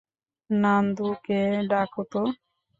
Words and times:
নান্দুকে 0.49 1.39
ডাকো 1.69 2.01
তো! 2.11 2.21